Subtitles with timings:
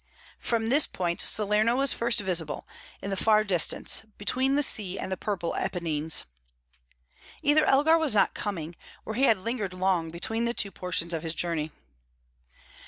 [0.39, 2.67] From this point Salerno was first visible,
[3.03, 6.23] in the far distance, between the sea and the purple Apennines.
[7.43, 8.75] Either Elgar was not coming,
[9.05, 11.69] or he had lingered long between the two portions of his journey.